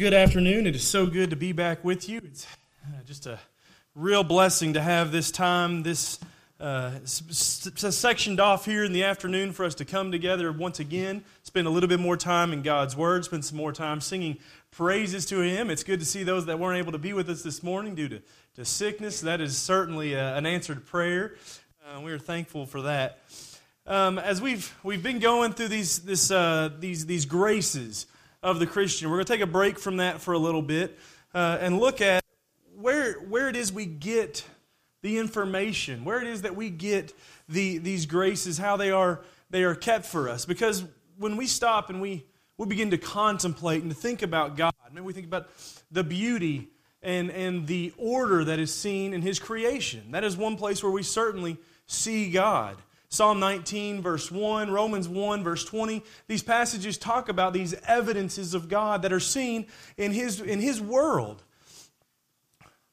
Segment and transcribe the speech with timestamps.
[0.00, 0.66] Good afternoon.
[0.66, 2.22] It is so good to be back with you.
[2.24, 2.46] It's
[2.86, 3.38] uh, just a
[3.94, 6.18] real blessing to have this time, this
[6.58, 11.66] uh, sectioned off here in the afternoon for us to come together once again, spend
[11.66, 14.38] a little bit more time in God's Word, spend some more time singing
[14.70, 15.68] praises to Him.
[15.68, 18.08] It's good to see those that weren't able to be with us this morning due
[18.08, 18.22] to,
[18.54, 19.20] to sickness.
[19.20, 21.34] That is certainly a, uh, an answered prayer.
[21.86, 23.18] Uh, we are thankful for that.
[23.86, 28.06] Um, as we've, we've been going through these, this, uh, these, these graces,
[28.42, 29.10] of the Christian.
[29.10, 30.98] We're going to take a break from that for a little bit
[31.34, 32.24] uh, and look at
[32.74, 34.44] where, where it is we get
[35.02, 37.12] the information, where it is that we get
[37.48, 40.44] the, these graces, how they are, they are kept for us.
[40.44, 40.84] Because
[41.18, 42.24] when we stop and we,
[42.56, 45.48] we begin to contemplate and to think about God, maybe we think about
[45.90, 46.68] the beauty
[47.02, 50.12] and, and the order that is seen in His creation.
[50.12, 52.76] That is one place where we certainly see God.
[53.20, 56.02] Psalm 19, verse 1, Romans 1, verse 20.
[56.26, 59.66] These passages talk about these evidences of God that are seen
[59.98, 61.42] in His, in his world.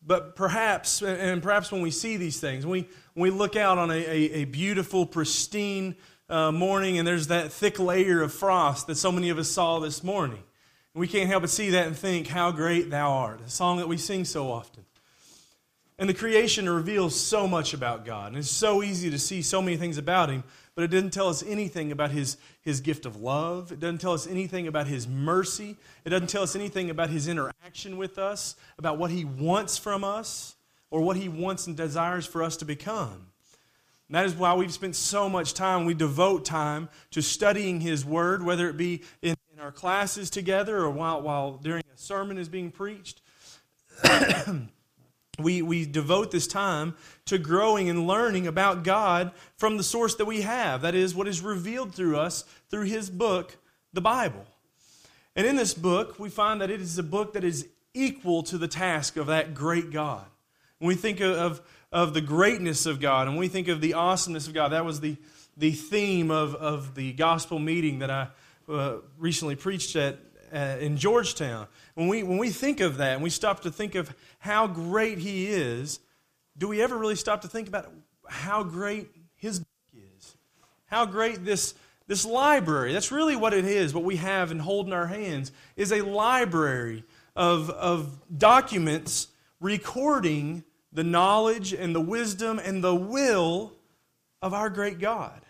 [0.05, 3.93] But perhaps, and perhaps when we see these things, we, we look out on a,
[3.93, 5.95] a, a beautiful, pristine
[6.27, 9.79] uh, morning and there's that thick layer of frost that so many of us saw
[9.79, 10.43] this morning,
[10.93, 13.77] And we can't help but see that and think, How great thou art, a song
[13.77, 14.86] that we sing so often.
[15.99, 18.27] And the creation reveals so much about God.
[18.27, 20.43] And it's so easy to see so many things about Him,
[20.75, 23.71] but it doesn't tell us anything about His, his gift of love.
[23.71, 25.75] It doesn't tell us anything about His mercy.
[26.05, 30.03] It doesn't tell us anything about His interaction with us, about what He wants from
[30.03, 30.55] us,
[30.91, 33.31] or what He wants and desires for us to become.
[34.07, 38.05] And that is why we've spent so much time, we devote time to studying His
[38.05, 42.37] Word, whether it be in, in our classes together or while, while during a sermon
[42.37, 43.21] is being preached.
[45.39, 50.25] we, we devote this time to growing and learning about God from the source that
[50.25, 50.81] we have.
[50.81, 53.57] That is, what is revealed through us through His book,
[53.93, 54.45] the Bible.
[55.35, 58.57] And in this book, we find that it is a book that is equal to
[58.57, 60.25] the task of that great God.
[60.79, 64.47] When we think of, of the greatness of God and we think of the awesomeness
[64.47, 65.17] of God, that was the,
[65.55, 68.27] the theme of, of the gospel meeting that I
[68.69, 70.19] uh, recently preached at
[70.53, 71.67] uh, in Georgetown.
[71.97, 75.17] When we, when we think of that and we stop to think of how great
[75.17, 75.99] He is,
[76.55, 77.91] do we ever really stop to think about
[78.29, 79.67] how great His book
[80.15, 80.37] is?
[80.85, 81.73] How great this,
[82.05, 85.51] this library, that's really what it is, what we have and hold in our hands,
[85.75, 87.03] is a library
[87.35, 89.29] of, of documents
[89.59, 93.73] recording the knowledge and the wisdom and the will
[94.43, 95.41] of our great God.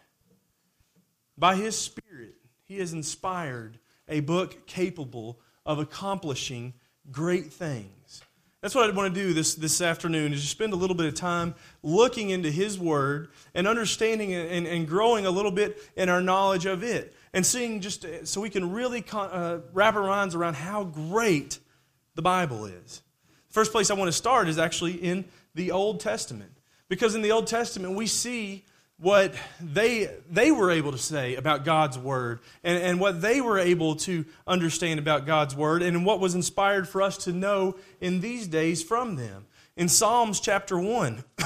[1.38, 6.74] By His Spirit, He has inspired a book capable of accomplishing
[7.12, 8.22] great things.
[8.62, 11.06] That's what I want to do this, this afternoon is just spend a little bit
[11.06, 16.10] of time looking into His Word and understanding and, and growing a little bit in
[16.10, 17.14] our knowledge of it.
[17.34, 21.60] And seeing just so we can really con, uh, wrap our minds around how great
[22.16, 23.04] the Bible is.
[23.50, 26.52] The first place I want to start is actually in the Old Testament.
[26.90, 28.66] Because in the Old Testament, we see
[29.00, 33.60] what they, they were able to say about God's Word and, and what they were
[33.60, 38.22] able to understand about God's Word and what was inspired for us to know in
[38.22, 39.46] these days from them.
[39.76, 41.24] In Psalms chapter 1,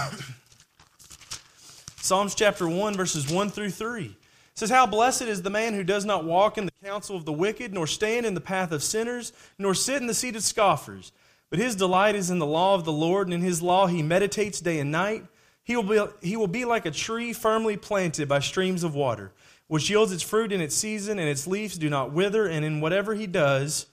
[1.97, 4.16] Psalms chapter 1, verses 1 through 3
[4.53, 7.33] says, How blessed is the man who does not walk in the counsel of the
[7.33, 11.12] wicked, nor stand in the path of sinners, nor sit in the seat of scoffers.
[11.50, 14.01] But his delight is in the law of the Lord, and in his law he
[14.01, 15.25] meditates day and night.
[15.71, 19.31] He will, be, he will be like a tree firmly planted by streams of water,
[19.67, 22.81] which yields its fruit in its season, and its leaves do not wither, and in
[22.81, 23.85] whatever he does,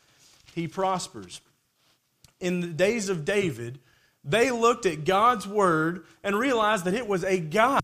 [0.56, 1.40] he prospers.
[2.40, 3.78] In the days of David,
[4.24, 7.80] they looked at God's word and realized that it was a guide.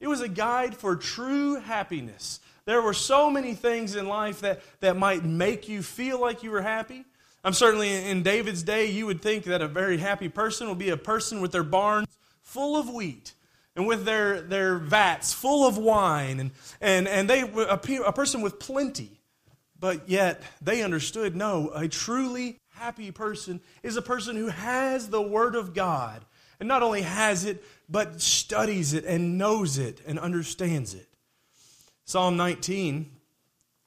[0.00, 2.40] It was a guide for true happiness.
[2.64, 6.50] There were so many things in life that, that might make you feel like you
[6.50, 7.04] were happy.
[7.44, 10.90] I'm certainly in David's day, you would think that a very happy person would be
[10.90, 12.08] a person with their barns
[12.50, 13.34] full of wheat
[13.76, 16.40] and with their, their vats full of wine.
[16.40, 16.50] And,
[16.80, 19.20] and, and they a, a person with plenty
[19.80, 25.22] but yet they understood no a truly happy person is a person who has the
[25.22, 26.24] word of god
[26.60, 31.08] and not only has it but studies it and knows it and understands it.
[32.04, 33.10] Psalm 19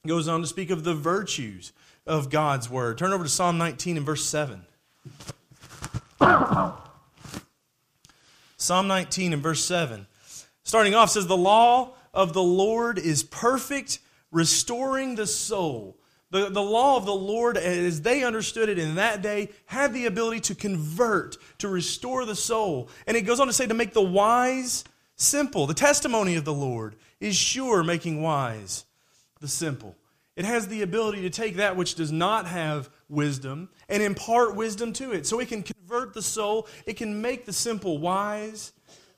[0.06, 1.72] goes on to speak of the virtues
[2.06, 2.98] of god's word.
[2.98, 4.66] Turn over to psalm 19 and verse 7
[8.64, 10.06] Psalm 19 and verse 7.
[10.62, 13.98] Starting off says, The law of the Lord is perfect,
[14.32, 15.98] restoring the soul.
[16.30, 20.06] The, the law of the Lord, as they understood it in that day, had the
[20.06, 22.88] ability to convert, to restore the soul.
[23.06, 24.84] And it goes on to say, to make the wise
[25.14, 25.66] simple.
[25.66, 28.86] The testimony of the Lord is sure, making wise
[29.40, 29.94] the simple.
[30.36, 34.94] It has the ability to take that which does not have wisdom and impart wisdom
[34.94, 35.26] to it.
[35.26, 35.62] So it can
[35.94, 38.72] convert the soul, it can make the simple wise.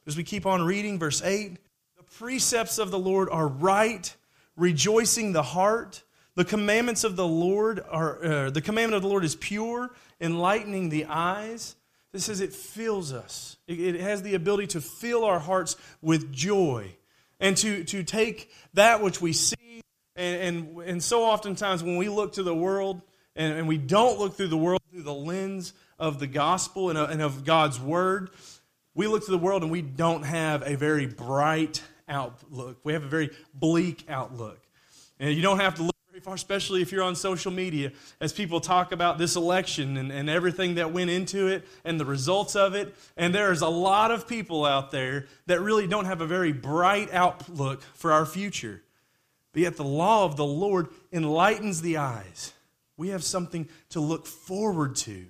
[0.06, 1.56] As we keep on reading, verse 8
[1.96, 4.14] the precepts of the Lord are right,
[4.56, 6.02] rejoicing the heart.
[6.34, 9.90] The commandments of the Lord are, uh, the commandment of the Lord is pure,
[10.20, 11.76] enlightening the eyes.
[12.12, 13.56] This says it fills us.
[13.66, 16.94] It, it has the ability to fill our hearts with joy
[17.40, 19.80] and to, to take that which we see.
[20.14, 23.00] And, and, and so oftentimes when we look to the world
[23.36, 26.98] and, and we don't look through the world through the lens of the gospel and
[26.98, 28.30] of, and of God's word,
[28.94, 32.78] we look to the world and we don't have a very bright outlook.
[32.82, 34.58] We have a very bleak outlook.
[35.20, 37.92] And you don't have to look very far, especially if you're on social media,
[38.22, 42.06] as people talk about this election and, and everything that went into it and the
[42.06, 42.94] results of it.
[43.18, 47.12] And there's a lot of people out there that really don't have a very bright
[47.12, 48.82] outlook for our future.
[49.52, 52.54] But yet the law of the Lord enlightens the eyes.
[52.96, 55.26] We have something to look forward to.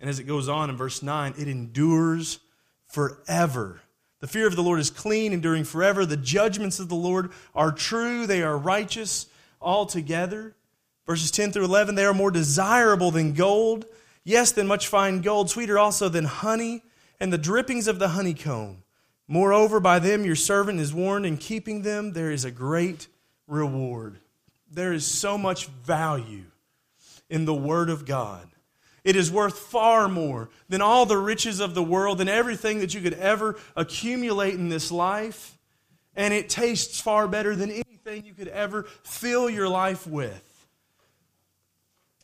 [0.00, 2.40] And as it goes on in verse 9, it endures
[2.86, 3.80] forever.
[4.20, 6.06] The fear of the Lord is clean, enduring forever.
[6.06, 9.26] The judgments of the Lord are true, they are righteous
[9.60, 10.54] altogether.
[11.06, 13.84] Verses 10 through 11, they are more desirable than gold,
[14.22, 16.82] yes, than much fine gold, sweeter also than honey
[17.18, 18.82] and the drippings of the honeycomb.
[19.28, 23.06] Moreover, by them your servant is warned, in keeping them there is a great
[23.46, 24.18] reward.
[24.72, 26.44] There is so much value
[27.28, 28.48] in the Word of God.
[29.04, 32.94] It is worth far more than all the riches of the world, than everything that
[32.94, 35.58] you could ever accumulate in this life.
[36.14, 40.48] And it tastes far better than anything you could ever fill your life with.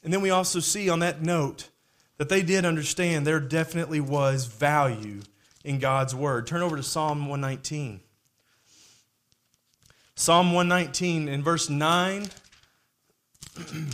[0.05, 1.69] And then we also see on that note
[2.17, 5.21] that they did understand there definitely was value
[5.65, 6.47] in God's word.
[6.47, 8.01] Turn over to Psalm 119.
[10.19, 12.27] Psalm 119 in verse 9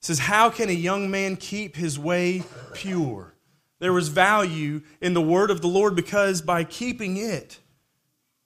[0.00, 2.42] says, How can a young man keep his way
[2.74, 3.32] pure?
[3.78, 7.58] There was value in the word of the Lord because by keeping it,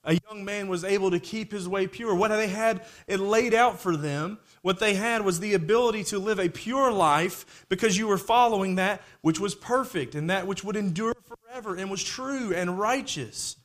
[0.05, 2.15] a young man was able to keep his way pure.
[2.15, 6.17] What they had it laid out for them, what they had was the ability to
[6.17, 10.63] live a pure life because you were following that which was perfect and that which
[10.63, 13.57] would endure forever and was true and righteous.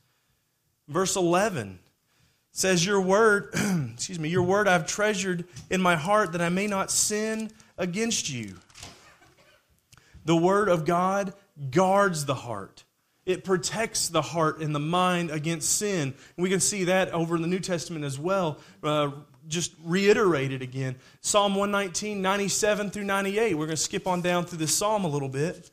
[0.89, 1.79] Verse 11
[2.57, 3.49] says, Your word,
[3.93, 8.31] excuse me, your word I've treasured in my heart that I may not sin against
[8.31, 8.55] you.
[10.25, 11.33] The Word of God
[11.69, 12.83] guards the heart.
[13.27, 16.01] It protects the heart and the mind against sin.
[16.35, 19.11] And we can see that over in the New Testament as well, uh,
[19.47, 20.95] just reiterated again.
[21.21, 23.53] Psalm 119, 97 through 98.
[23.53, 25.69] We're going to skip on down through this psalm a little bit.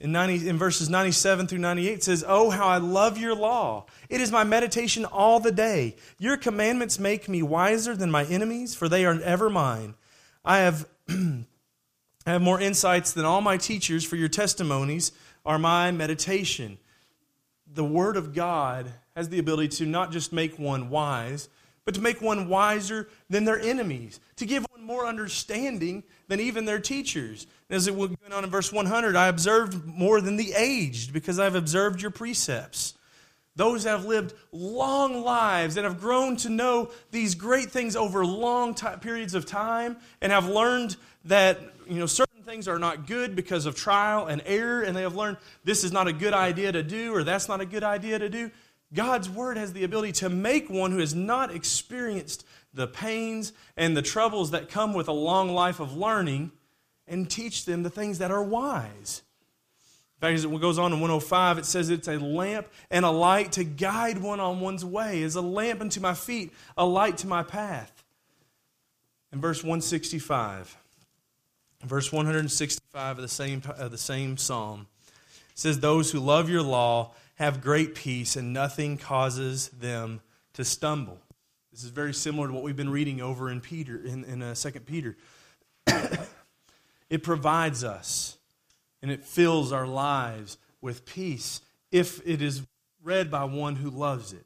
[0.00, 3.84] In, 90, in verses 97 through 98 says, Oh, how I love your law.
[4.08, 5.96] It is my meditation all the day.
[6.18, 9.94] Your commandments make me wiser than my enemies, for they are ever mine.
[10.42, 11.44] I have, I
[12.24, 15.12] have more insights than all my teachers, for your testimonies
[15.44, 16.78] are my meditation.
[17.70, 21.50] The Word of God has the ability to not just make one wise,
[21.90, 26.64] but to make one wiser than their enemies, to give one more understanding than even
[26.64, 27.48] their teachers.
[27.68, 31.56] As it went on in verse 100, I observed more than the aged because I've
[31.56, 32.94] observed your precepts.
[33.56, 38.24] Those that have lived long lives and have grown to know these great things over
[38.24, 43.08] long t- periods of time and have learned that you know certain things are not
[43.08, 46.34] good because of trial and error and they have learned this is not a good
[46.34, 48.52] idea to do or that's not a good idea to do.
[48.92, 52.44] God's word has the ability to make one who has not experienced
[52.74, 56.52] the pains and the troubles that come with a long life of learning
[57.06, 59.22] and teach them the things that are wise.
[60.16, 63.10] In fact, as it goes on in 105, it says it's a lamp and a
[63.10, 67.16] light to guide one on one's way, as a lamp unto my feet, a light
[67.18, 68.04] to my path.
[69.32, 70.76] In verse 165,
[71.84, 74.88] verse 165 of the same, of the same psalm,
[75.54, 80.20] says, Those who love your law have great peace, and nothing causes them
[80.52, 81.18] to stumble.
[81.72, 84.54] This is very similar to what we've been reading over in Peter, in, in uh,
[84.54, 85.16] 2 Peter.
[87.08, 88.36] it provides us
[89.00, 92.60] and it fills our lives with peace if it is
[93.02, 94.44] read by one who loves it.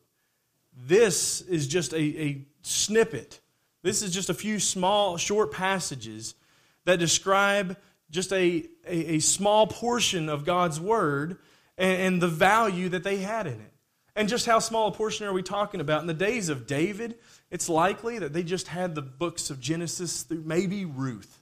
[0.87, 3.41] This is just a, a snippet.
[3.83, 6.37] This is just a few small, short passages
[6.85, 7.77] that describe
[8.13, 11.39] just a, a, a small portion of God's Word
[11.79, 13.73] and, and the value that they had in it.
[14.17, 16.01] And just how small a portion are we talking about?
[16.01, 17.17] In the days of David,
[17.51, 21.41] it's likely that they just had the books of Genesis through maybe Ruth.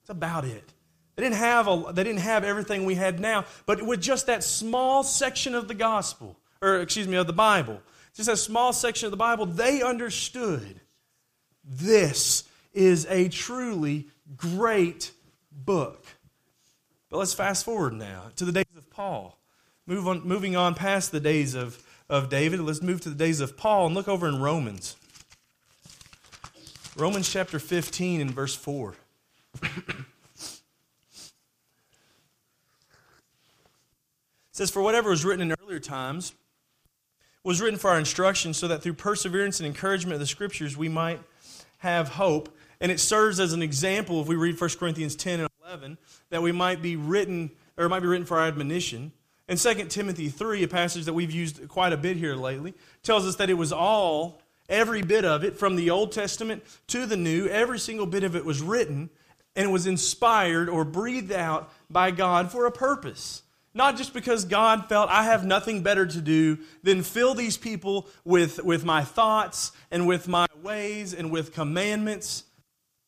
[0.00, 0.72] That's about it.
[1.14, 4.44] They didn't have, a, they didn't have everything we had now, but with just that
[4.44, 7.80] small section of the gospel, or excuse me, of the Bible,
[8.14, 10.80] just a small section of the Bible, they understood
[11.64, 15.10] this is a truly great
[15.50, 16.04] book.
[17.10, 19.38] But let's fast forward now to the days of Paul.
[19.86, 23.40] Move on, moving on past the days of, of David, let's move to the days
[23.40, 24.96] of Paul and look over in Romans.
[26.96, 28.94] Romans chapter 15 and verse 4.
[34.56, 36.32] says, For whatever was written in earlier times
[37.44, 40.88] was written for our instruction, so that through perseverance and encouragement of the Scriptures we
[40.88, 41.20] might
[41.78, 42.48] have hope.
[42.80, 45.98] And it serves as an example, if we read 1 Corinthians 10 and 11,
[46.30, 49.12] that we might be written, or it might be written for our admonition.
[49.48, 53.26] And 2 Timothy 3, a passage that we've used quite a bit here lately, tells
[53.26, 57.16] us that it was all, every bit of it, from the Old Testament to the
[57.16, 59.08] New, every single bit of it was written
[59.54, 63.42] and was inspired or breathed out by God for a purpose.
[63.72, 68.08] Not just because God felt I have nothing better to do than fill these people
[68.24, 72.44] with, with my thoughts and with my ways and with commandments,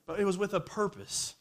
[0.06, 1.34] but it was with a purpose.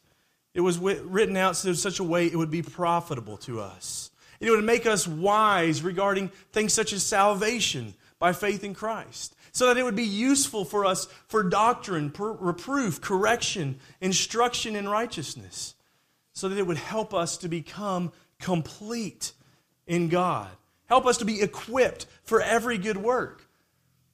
[0.54, 4.10] It was written out in such a way it would be profitable to us.
[4.40, 9.66] It would make us wise regarding things such as salvation by faith in Christ, so
[9.66, 15.74] that it would be useful for us for doctrine, reproof, correction, instruction in righteousness,
[16.32, 19.32] so that it would help us to become complete
[19.86, 20.50] in God.
[20.86, 23.48] Help us to be equipped for every good work.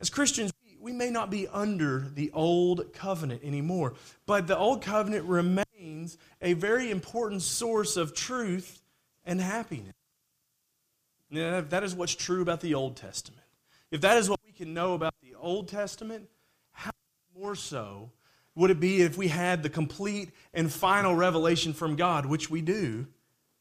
[0.00, 3.94] As Christians, we may not be under the old covenant anymore,
[4.26, 8.82] but the old covenant remains a very important source of truth
[9.24, 9.94] and happiness.
[11.34, 13.42] Now, if that is what's true about the Old Testament,
[13.90, 16.28] if that is what we can know about the Old Testament,
[16.70, 18.10] how much more so
[18.54, 22.60] would it be if we had the complete and final revelation from God, which we
[22.60, 23.08] do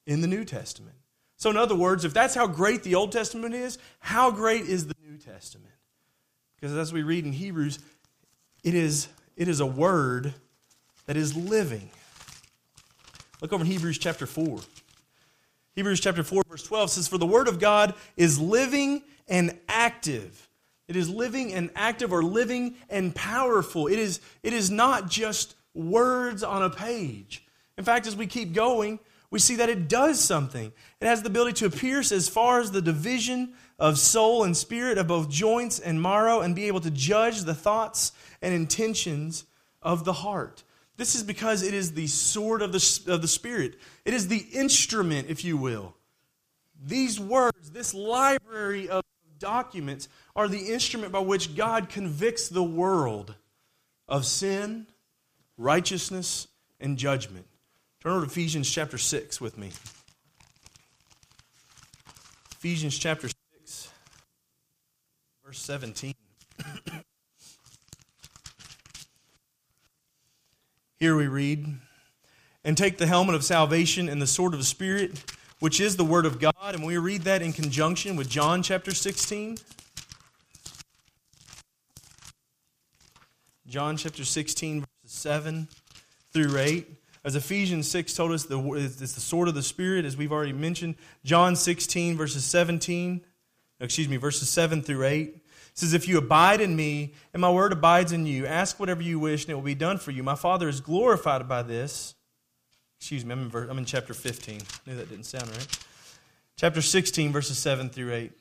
[0.05, 0.95] in the New Testament.
[1.37, 4.85] So, in other words, if that's how great the Old Testament is, how great is
[4.85, 5.73] the New Testament?
[6.55, 7.79] Because as we read in Hebrews,
[8.63, 10.33] it is, it is a word
[11.07, 11.89] that is living.
[13.41, 14.59] Look over in Hebrews chapter 4.
[15.75, 20.49] Hebrews chapter 4, verse 12 says, For the word of God is living and active.
[20.87, 23.87] It is living and active or living and powerful.
[23.87, 27.45] It is, it is not just words on a page.
[27.77, 28.99] In fact, as we keep going,
[29.31, 30.71] we see that it does something.
[31.01, 34.99] It has the ability to pierce as far as the division of soul and spirit,
[34.99, 38.11] of both joints and marrow, and be able to judge the thoughts
[38.43, 39.45] and intentions
[39.81, 40.63] of the heart.
[40.95, 43.79] This is because it is the sword of the, of the Spirit.
[44.05, 45.95] It is the instrument, if you will.
[46.85, 49.03] These words, this library of
[49.39, 53.33] documents, are the instrument by which God convicts the world
[54.07, 54.85] of sin,
[55.57, 56.47] righteousness,
[56.79, 57.47] and judgment.
[58.01, 59.71] Turn over to Ephesians chapter 6 with me.
[62.51, 63.89] Ephesians chapter 6,
[65.43, 66.13] verse 17.
[71.03, 71.67] Here we read,
[72.63, 75.21] and take the helmet of salvation and the sword of the Spirit,
[75.59, 76.53] which is the Word of God.
[76.61, 79.57] And we read that in conjunction with John chapter 16.
[83.67, 85.67] John chapter 16, verses 7
[86.31, 86.87] through 8.
[87.25, 90.95] As Ephesians 6 told us, it's the sword of the Spirit, as we've already mentioned.
[91.25, 93.19] John 16, verses 17,
[93.81, 95.42] excuse me, verses 7 through 8
[95.73, 99.19] says, If you abide in me and my word abides in you, ask whatever you
[99.19, 100.23] wish and it will be done for you.
[100.23, 102.15] My Father is glorified by this.
[102.99, 104.61] Excuse me, I'm in, verse, I'm in chapter 15.
[104.61, 105.85] I knew that didn't sound right.
[106.55, 108.31] Chapter 16, verses 7 through 8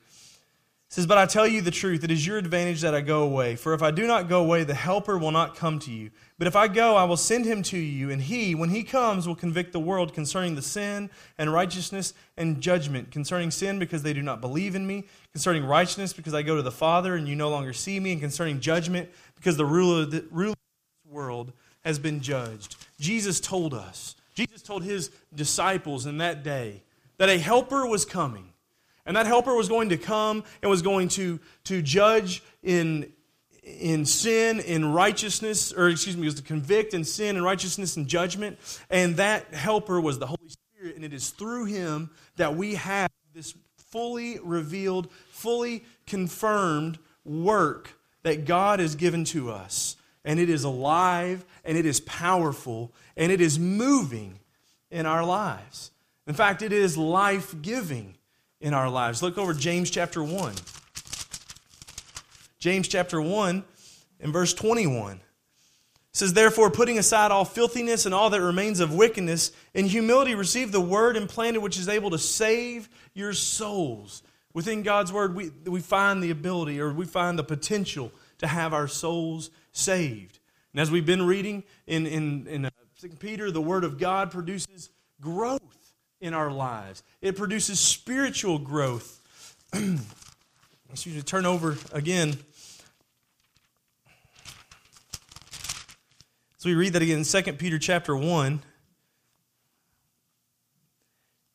[0.93, 3.55] says, But I tell you the truth, it is your advantage that I go away.
[3.55, 6.11] For if I do not go away, the Helper will not come to you.
[6.37, 9.27] But if I go, I will send him to you, and he, when he comes,
[9.27, 11.09] will convict the world concerning the sin
[11.39, 13.09] and righteousness and judgment.
[13.09, 15.05] Concerning sin, because they do not believe in me.
[15.31, 18.11] Concerning righteousness, because I go to the Father, and you no longer see me.
[18.11, 22.75] And concerning judgment, because the ruler of, the, ruler of world has been judged.
[22.99, 26.83] Jesus told us, Jesus told his disciples in that day,
[27.17, 28.52] that a helper was coming
[29.05, 33.11] and that helper was going to come and was going to, to judge in,
[33.63, 38.07] in sin, in righteousness, or excuse me, was to convict in sin and righteousness and
[38.07, 38.57] judgment.
[38.89, 43.11] And that helper was the Holy Spirit, and it is through him that we have
[43.33, 47.93] this fully revealed, fully confirmed work
[48.23, 49.97] that God has given to us.
[50.25, 54.39] And it is alive, and it is powerful, and it is moving
[54.89, 55.91] in our lives.
[56.25, 58.15] In fact, it is life giving
[58.63, 59.21] in our lives.
[59.21, 60.55] Look over James chapter 1.
[62.59, 63.63] James chapter 1
[64.21, 65.19] and verse 21
[66.13, 70.71] says, Therefore, putting aside all filthiness and all that remains of wickedness, in humility receive
[70.71, 74.23] the word implanted which is able to save your souls.
[74.53, 78.73] Within God's Word, we, we find the ability or we find the potential to have
[78.73, 80.39] our souls saved.
[80.71, 82.69] And as we've been reading in, in, in uh,
[83.01, 85.82] 2 Peter, the Word of God produces growth
[86.23, 89.19] in our lives, it produces spiritual growth.
[90.89, 92.37] Excuse me, turn over again.
[96.57, 98.61] So we read that again in 2 Peter chapter 1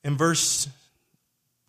[0.05, 0.69] and verse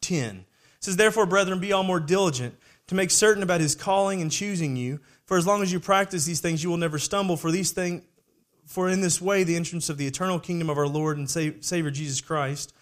[0.02, 0.40] 10.
[0.40, 0.46] It
[0.82, 2.54] says, Therefore, brethren, be all more diligent
[2.88, 5.00] to make certain about his calling and choosing you.
[5.26, 7.38] For as long as you practice these things, you will never stumble.
[7.38, 8.04] For these things,
[8.66, 11.92] for in this way, the entrance of the eternal kingdom of our Lord and Savior
[11.92, 12.74] Jesus Christ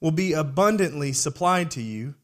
[0.00, 2.14] will be abundantly supplied to you.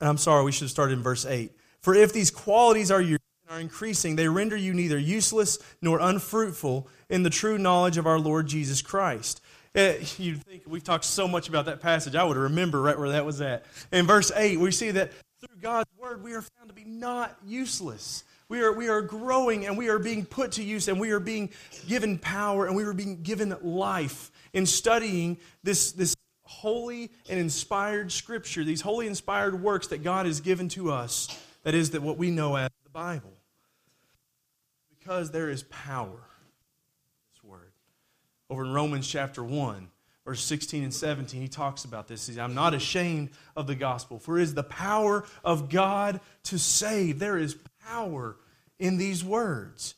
[0.00, 1.52] And I'm sorry, we should have started in verse 8.
[1.80, 6.88] For if these qualities are your are increasing, they render you neither useless nor unfruitful
[7.08, 9.40] in the true knowledge of our Lord Jesus Christ.
[9.74, 13.10] Uh, you think we've talked so much about that passage, I would remember right where
[13.10, 13.64] that was at.
[13.92, 17.36] In verse 8, we see that through God's word, we are found to be not
[17.46, 18.24] useless.
[18.48, 21.20] We are, we are growing and we are being put to use and we are
[21.20, 21.50] being
[21.86, 28.10] given power and we are being given life in studying this, this holy and inspired
[28.10, 31.28] scripture, these holy inspired works that God has given to us.
[31.64, 33.34] That is that what we know as the Bible
[34.98, 36.22] because there is power.
[37.34, 37.70] This word.
[38.48, 39.88] Over in Romans chapter 1,
[40.24, 42.26] verse 16 and 17, he talks about this.
[42.26, 46.20] He says, I'm not ashamed of the gospel, for it is the power of God
[46.44, 47.18] to save.
[47.18, 48.36] There is power
[48.78, 49.96] in these words.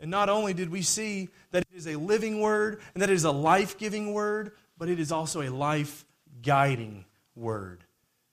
[0.00, 3.14] And not only did we see that it is a living word and that it
[3.14, 6.06] is a life giving word, but it is also a life
[6.42, 7.04] guiding
[7.36, 7.84] word.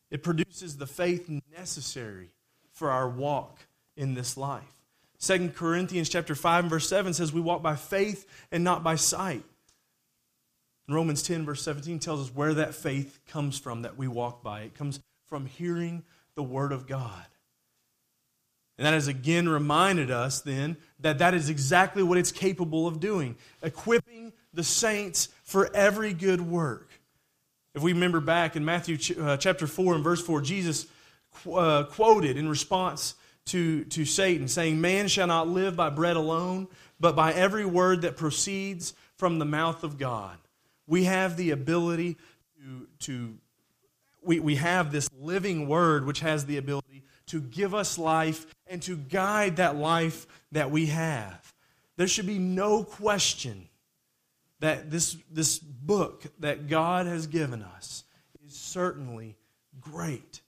[0.09, 2.29] It produces the faith necessary
[2.71, 3.59] for our walk
[3.97, 4.63] in this life.
[5.19, 8.95] 2 Corinthians chapter 5 and verse 7 says we walk by faith and not by
[8.95, 9.43] sight.
[10.88, 14.62] Romans 10 verse 17 tells us where that faith comes from that we walk by.
[14.62, 16.03] It comes from hearing
[16.36, 17.25] the word of God.
[18.77, 23.00] And that has again reminded us then that that is exactly what it's capable of
[23.00, 26.89] doing, equipping the saints for every good work.
[27.73, 30.88] If we remember back in Matthew uh, chapter 4 and verse 4, Jesus
[31.52, 36.67] uh, quoted in response to, to Satan, saying, Man shall not live by bread alone,
[36.99, 40.38] but by every word that proceeds from the mouth of God.
[40.88, 42.17] We have the ability
[42.60, 43.38] to, to
[44.23, 48.82] we, we have this living word which has the ability to give us life and
[48.84, 51.54] to guide that life that we have.
[51.98, 53.68] There should be no question
[54.60, 58.04] that this, this book that God has given us
[58.46, 59.36] is certainly
[59.80, 60.42] great.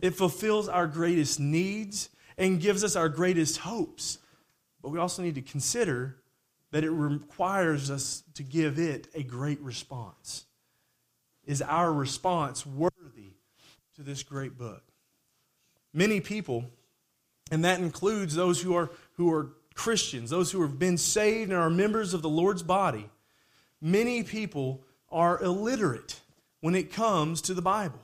[0.00, 2.08] It fulfills our greatest needs
[2.38, 4.18] and gives us our greatest hopes.
[4.82, 6.16] But we also need to consider
[6.72, 10.46] that it requires us to give it a great response.
[11.44, 13.34] Is our response worthy
[13.96, 14.82] to this great book?
[15.92, 16.64] Many people,
[17.50, 21.58] and that includes those who are, who are Christians, those who have been saved and
[21.58, 23.08] are members of the Lord's body,
[23.80, 26.20] many people are illiterate
[26.60, 28.00] when it comes to the Bible.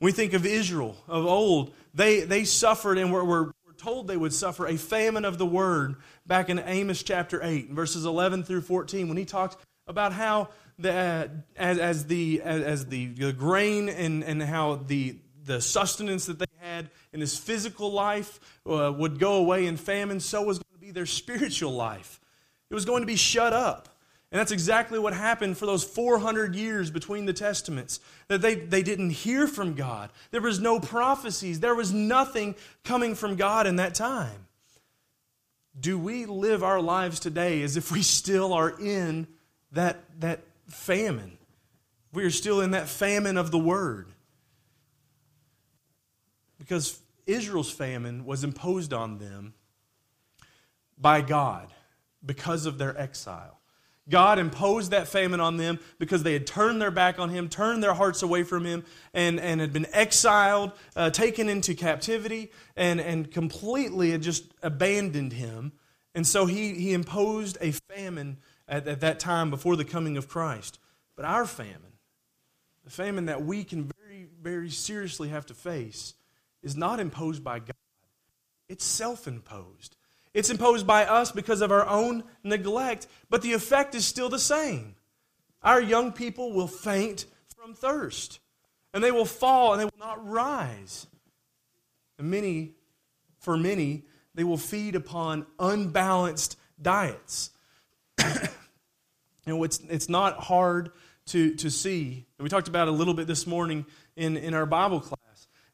[0.00, 4.32] We think of Israel of old, they, they suffered and were, were, told they would
[4.32, 5.94] suffer a famine of the word
[6.26, 10.92] back in Amos chapter 8, verses 11 through 14, when he talked about how the,
[10.92, 15.16] uh, as, as, the, as, as the, the grain and, and how the,
[15.48, 20.20] the sustenance that they had in this physical life uh, would go away in famine,
[20.20, 22.20] so was going to be their spiritual life.
[22.70, 23.88] It was going to be shut up.
[24.30, 27.98] And that's exactly what happened for those 400 years between the Testaments.
[28.28, 30.10] That they, they didn't hear from God.
[30.32, 31.60] There was no prophecies.
[31.60, 34.46] There was nothing coming from God in that time.
[35.80, 39.26] Do we live our lives today as if we still are in
[39.72, 41.38] that, that famine?
[42.12, 44.08] We are still in that famine of the Word.
[46.68, 49.54] Because Israel's famine was imposed on them
[50.98, 51.72] by God
[52.24, 53.58] because of their exile.
[54.10, 57.82] God imposed that famine on them because they had turned their back on Him, turned
[57.82, 63.00] their hearts away from Him, and, and had been exiled, uh, taken into captivity, and,
[63.00, 65.72] and completely had just abandoned Him.
[66.14, 70.28] And so He, he imposed a famine at, at that time before the coming of
[70.28, 70.78] Christ.
[71.16, 71.96] But our famine,
[72.84, 76.14] the famine that we can very, very seriously have to face,
[76.62, 77.72] is not imposed by God,
[78.68, 79.96] it's self imposed.
[80.34, 84.38] It's imposed by us because of our own neglect, but the effect is still the
[84.38, 84.94] same.
[85.62, 87.24] Our young people will faint
[87.56, 88.38] from thirst,
[88.92, 91.06] and they will fall and they will not rise.
[92.18, 92.74] And many,
[93.40, 97.50] for many, they will feed upon unbalanced diets.
[98.18, 98.26] you
[99.46, 100.90] know, it's, it's not hard
[101.26, 103.84] to, to see, and we talked about a little bit this morning
[104.16, 105.27] in, in our Bible class.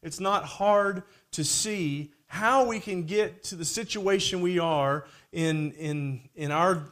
[0.04, 5.72] It's not hard to see how we can get to the situation we are in,
[5.72, 6.84] in, in our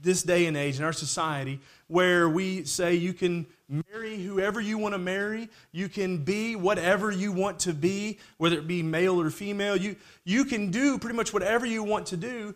[0.00, 4.78] this day and age in our society where we say you can marry whoever you
[4.78, 9.20] want to marry you can be whatever you want to be whether it be male
[9.20, 12.54] or female you, you can do pretty much whatever you want to do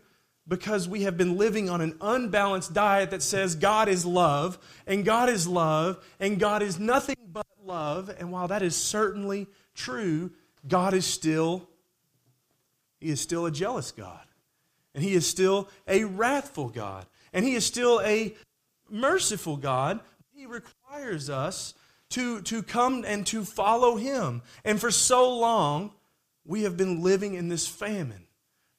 [0.53, 5.03] because we have been living on an unbalanced diet that says God is love, and
[5.03, 8.15] God is love, and God is nothing but love.
[8.19, 10.31] And while that is certainly true,
[10.69, 11.71] God is still,
[13.01, 14.27] He is still a jealous God.
[14.95, 17.07] And He is still a wrathful God.
[17.33, 18.35] And He is still a
[18.91, 20.01] merciful God.
[20.35, 21.73] He requires us
[22.11, 24.43] to, to come and to follow Him.
[24.67, 25.93] And for so long,
[26.45, 28.27] we have been living in this famine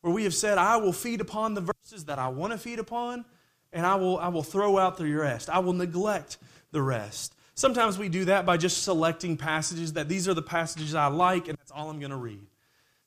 [0.04, 2.78] where we have said, I will feed upon the verses that I want to feed
[2.78, 3.24] upon,
[3.72, 5.50] and I will, I will throw out the rest.
[5.50, 6.40] I will neglect
[6.72, 7.34] the rest.
[7.56, 11.48] Sometimes we do that by just selecting passages that these are the passages I like,
[11.48, 12.46] and that's all I'm going to read.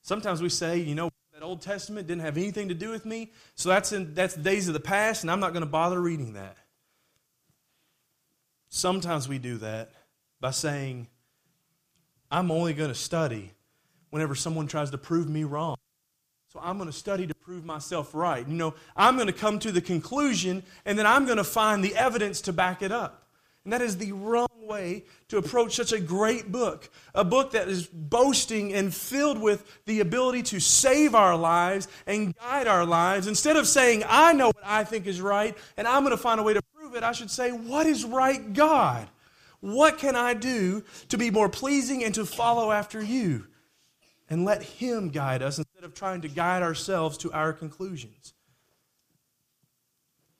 [0.01, 3.31] Sometimes we say, you know, that Old Testament didn't have anything to do with me,
[3.53, 6.33] so that's, in, that's days of the past, and I'm not going to bother reading
[6.33, 6.57] that.
[8.69, 9.91] Sometimes we do that
[10.41, 11.09] by saying,
[12.31, 13.51] I'm only going to study
[14.09, 15.77] whenever someone tries to prove me wrong.
[16.61, 18.47] I'm going to study to prove myself right.
[18.47, 21.83] You know, I'm going to come to the conclusion and then I'm going to find
[21.83, 23.27] the evidence to back it up.
[23.63, 26.89] And that is the wrong way to approach such a great book.
[27.13, 32.33] A book that is boasting and filled with the ability to save our lives and
[32.37, 33.27] guide our lives.
[33.27, 36.39] Instead of saying, I know what I think is right and I'm going to find
[36.39, 39.09] a way to prove it, I should say, What is right, God?
[39.59, 43.47] What can I do to be more pleasing and to follow after you?
[44.29, 48.33] And let Him guide us instead of trying to guide ourselves to our conclusions.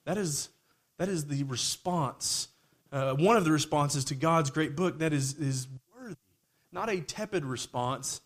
[0.05, 0.49] That is,
[0.97, 2.47] that is the response,
[2.91, 6.15] uh, one of the responses to God's great book that is, is worthy.
[6.71, 8.21] Not a tepid response,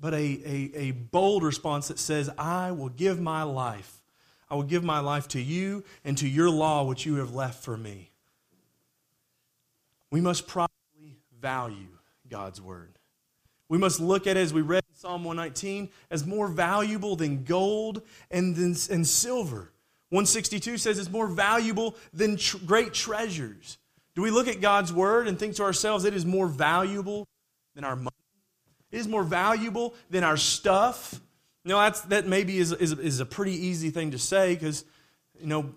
[0.00, 4.00] but a, a, a bold response that says, I will give my life.
[4.48, 7.64] I will give my life to you and to your law, which you have left
[7.64, 8.12] for me.
[10.10, 11.98] We must properly value
[12.28, 12.95] God's word.
[13.68, 17.44] We must look at it, as we read in Psalm 119, as more valuable than
[17.44, 19.72] gold and, than, and silver.
[20.10, 23.78] 162 says it's more valuable than tr- great treasures.
[24.14, 27.26] Do we look at God's word and think to ourselves it is more valuable
[27.74, 28.10] than our money?
[28.92, 31.20] It is more valuable than our stuff?
[31.64, 34.84] Know, that's, that maybe is, is, is a pretty easy thing to say because,
[35.40, 35.74] you know,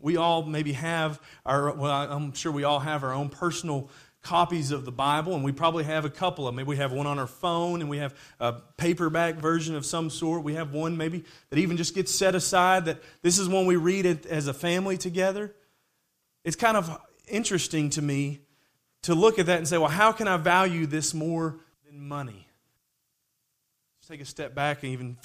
[0.00, 3.90] we all maybe have our, well, I'm sure we all have our own personal
[4.22, 6.56] copies of the Bible, and we probably have a couple of them.
[6.56, 10.10] Maybe we have one on our phone, and we have a paperback version of some
[10.10, 10.44] sort.
[10.44, 13.76] We have one maybe that even just gets set aside that this is one we
[13.76, 15.54] read it as a family together.
[16.44, 18.40] It's kind of interesting to me
[19.02, 22.46] to look at that and say, well, how can I value this more than money?
[24.00, 25.16] Just take a step back and even,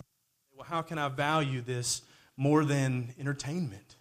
[0.55, 2.01] well, how can I value this
[2.35, 3.95] more than entertainment?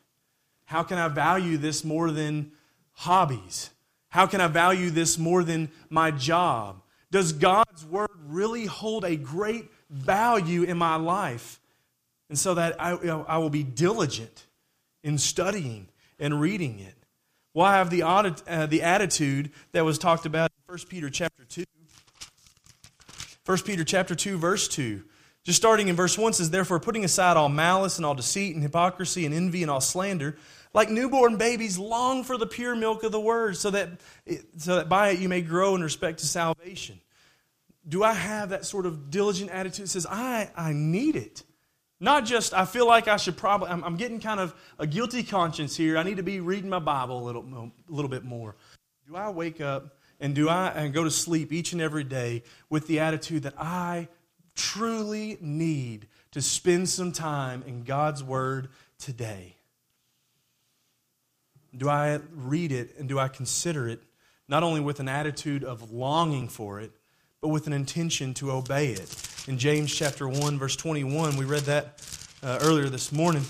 [0.65, 2.53] How can I value this more than
[2.93, 3.71] hobbies?
[4.17, 6.81] How can I value this more than my job?
[7.11, 11.61] Does God's word really hold a great value in my life?
[12.31, 14.47] And so that I, I will be diligent
[15.05, 16.95] in studying and reading it.
[17.53, 21.45] Well, I have the, uh, the attitude that was talked about in 1 Peter chapter
[21.45, 21.65] 2.
[23.45, 25.05] 1 Peter chapter 2, verse 2.
[25.45, 28.63] Just starting in verse 1 says, Therefore, putting aside all malice and all deceit and
[28.63, 30.39] hypocrisy and envy and all slander,
[30.77, 33.89] like newborn babies, long for the pure milk of the word, so that,
[34.59, 37.01] so that by it you may grow in respect to salvation.
[37.89, 41.45] Do I have that sort of diligent attitude that says, I, I need it?
[41.99, 45.23] Not just, I feel like I should probably, I'm, I'm getting kind of a guilty
[45.23, 45.97] conscience here.
[45.97, 48.55] I need to be reading my Bible a little, a little bit more.
[49.09, 52.43] Do I wake up and do I and go to sleep each and every day
[52.69, 54.09] with the attitude that I
[54.55, 59.56] truly need to spend some time in God's Word today?
[61.77, 64.01] Do I read it and do I consider it
[64.49, 66.93] not only with an attitude of longing for it,
[67.41, 69.45] but with an intention to obey it?
[69.47, 72.03] In James chapter 1, verse 21, we read that
[72.43, 73.45] uh, earlier this morning.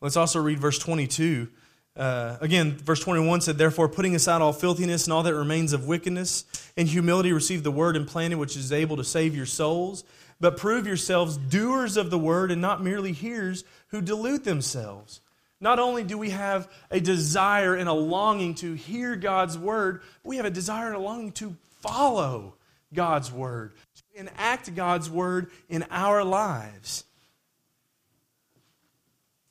[0.00, 1.48] Let's also read verse 22.
[1.96, 5.88] Uh, again, verse 21 said, Therefore, putting aside all filthiness and all that remains of
[5.88, 6.44] wickedness,
[6.76, 10.04] in humility receive the word implanted, which is able to save your souls.
[10.40, 15.20] But prove yourselves doers of the word and not merely hearers who delude themselves.
[15.60, 20.36] Not only do we have a desire and a longing to hear God's word, we
[20.36, 22.54] have a desire and a longing to follow
[22.94, 27.04] God's word, to enact God's word in our lives.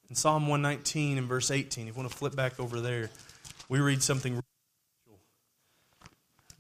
[0.10, 3.10] In Psalm 119 and verse 18, if you want to flip back over there,
[3.68, 4.42] we read something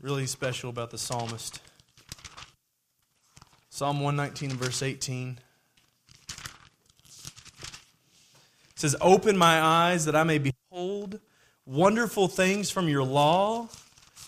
[0.01, 1.61] really special about the psalmist.
[3.69, 5.39] Psalm 119, and verse 18.
[8.77, 11.19] It says, Open my eyes that I may behold
[11.65, 13.67] wonderful things from your law.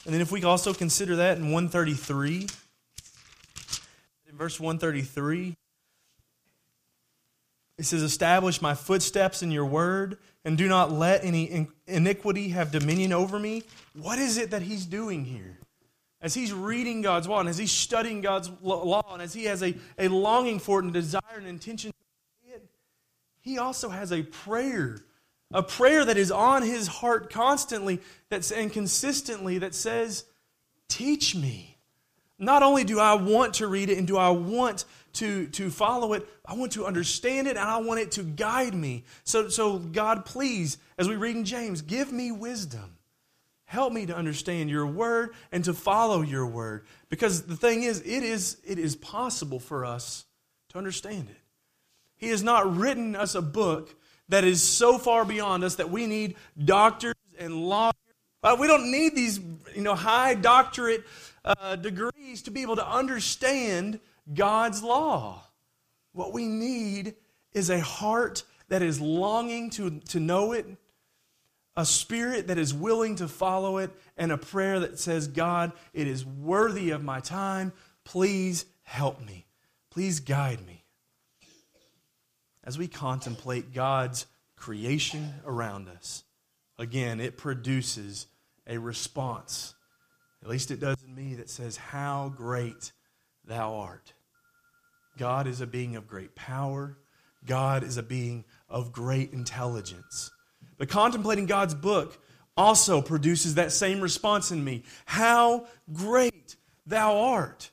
[0.06, 2.48] And then if we also consider that in 133,
[4.28, 5.56] in verse 133,
[7.78, 12.72] it says, Establish my footsteps in your word, and do not let any iniquity have
[12.72, 13.62] dominion over me.
[13.94, 15.60] What is it that he's doing here?
[16.24, 19.62] As he's reading God's law, and as he's studying God's law, and as he has
[19.62, 21.92] a, a longing for it and desire and intention
[23.50, 25.00] he also has a prayer,
[25.52, 30.26] a prayer that is on his heart constantly that's, and consistently that says,
[30.88, 31.78] Teach me.
[32.38, 36.14] Not only do I want to read it and do I want to, to follow
[36.14, 39.04] it, I want to understand it and I want it to guide me.
[39.24, 42.98] So, so, God, please, as we read in James, give me wisdom.
[43.66, 46.86] Help me to understand your word and to follow your word.
[47.10, 50.26] Because the thing is, it is, it is possible for us
[50.70, 51.38] to understand it.
[52.20, 53.96] He has not written us a book
[54.28, 57.94] that is so far beyond us that we need doctors and lawyers.
[58.44, 59.40] Uh, we don't need these
[59.74, 61.06] you know, high doctorate
[61.46, 64.00] uh, degrees to be able to understand
[64.34, 65.44] God's law.
[66.12, 67.16] What we need
[67.54, 70.66] is a heart that is longing to, to know it,
[71.76, 76.08] a spirit that is willing to follow it, and a prayer that says, God, it
[76.08, 77.72] is worthy of my time.
[78.04, 79.48] Please help me.
[79.90, 80.79] Please guide me
[82.70, 86.24] as we contemplate God's creation around us,
[86.78, 88.28] again, it produces
[88.68, 89.74] a response.
[90.44, 92.92] At least it does in me that says, How great
[93.44, 94.14] thou art.
[95.18, 96.96] God is a being of great power.
[97.44, 100.30] God is a being of great intelligence.
[100.78, 102.20] But contemplating God's book
[102.56, 104.84] also produces that same response in me.
[105.06, 106.56] How great
[106.86, 107.72] thou art.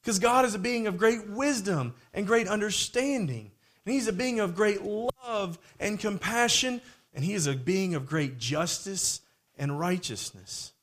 [0.00, 3.50] Because God is a being of great wisdom and great understanding.
[3.88, 6.82] And he's a being of great love and compassion,
[7.14, 9.22] and he is a being of great justice
[9.56, 10.74] and righteousness.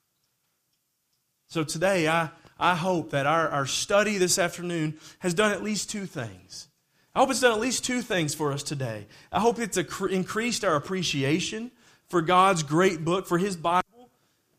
[1.46, 5.92] So today, I, I hope that our, our study this afternoon has done at least
[5.92, 6.68] two things.
[7.14, 9.06] I hope it's done at least two things for us today.
[9.32, 11.70] I hope it's increased our appreciation
[12.08, 14.10] for God's great book, for His Bible.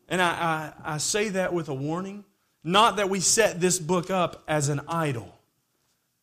[0.08, 2.24] And I, I, I say that with a warning.
[2.62, 5.35] Not that we set this book up as an idol.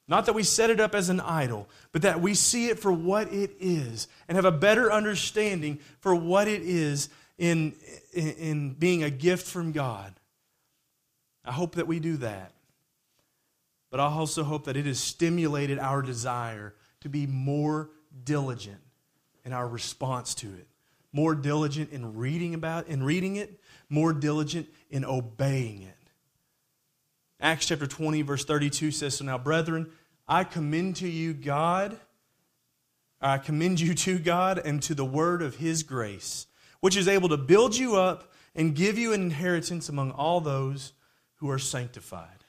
[0.08, 2.92] Not that we set it up as an idol, but that we see it for
[2.92, 7.74] what it is and have a better understanding for what it is in,
[8.12, 10.14] in, in, being a gift from God.
[11.46, 12.52] I hope that we do that.
[13.90, 17.90] But I also hope that it has stimulated our desire to be more
[18.24, 18.82] diligent
[19.46, 20.68] in our response to it.
[21.12, 26.03] More diligent in reading about in reading it, more diligent in obeying it.
[27.44, 29.92] Acts chapter 20, verse 32 says, So now, brethren,
[30.26, 32.00] I commend to you God,
[33.20, 36.48] I commend you to God and to the word of his grace,
[36.80, 40.94] which is able to build you up and give you an inheritance among all those
[41.36, 42.46] who are sanctified.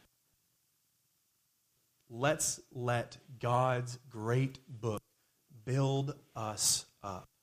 [2.08, 5.02] Let's let God's great book
[5.64, 7.33] build us up.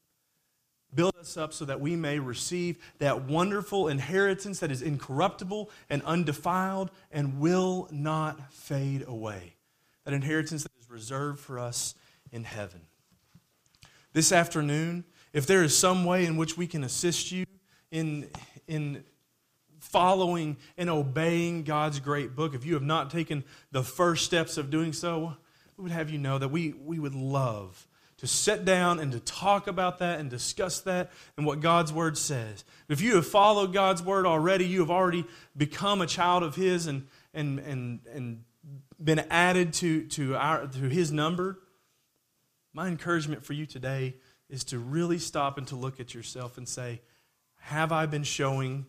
[0.94, 6.02] Build us up so that we may receive that wonderful inheritance that is incorruptible and
[6.04, 9.56] undefiled and will not fade away.
[10.04, 11.96] That inheritance that is reserved for us
[12.32, 12.82] in heaven.
[14.14, 17.46] This afternoon, if there is some way in which we can assist you
[17.92, 18.30] in,
[18.68, 19.06] in
[19.80, 24.70] following and obeying God's great book, if you have not taken the first steps of
[24.70, 25.38] doing so,
[25.78, 27.88] we would have you know that we, we would love
[28.22, 32.16] to sit down and to talk about that and discuss that and what God's Word
[32.20, 32.64] says.
[32.88, 35.26] If you have followed God's Word already, you have already
[35.58, 38.44] become a child of His and, and, and, and
[39.04, 41.62] been added to, to, our, to His number.
[42.74, 44.14] My encouragement for you today
[44.52, 47.02] is to really stop and to look at yourself and say,
[47.62, 48.86] Have I been showing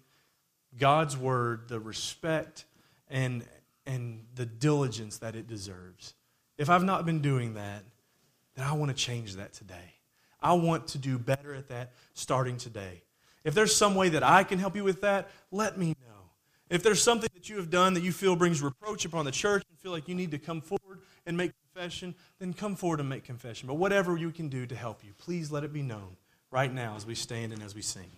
[0.79, 2.67] God's Word the respect
[3.09, 3.47] and,
[3.87, 6.13] and the diligence that it deserves?
[6.59, 7.85] If I've not been doing that,
[8.55, 9.95] then I want to change that today.
[10.41, 13.03] I want to do better at that starting today.
[13.45, 16.31] If there's some way that I can help you with that, let me know.
[16.69, 19.63] If there's something that you have done that you feel brings reproach upon the church
[19.69, 23.09] and feel like you need to come forward and make confession, then come forward and
[23.09, 23.67] make confession.
[23.67, 26.17] But whatever you can do to help you, please let it be known
[26.51, 28.11] right now as we stand and as we sing.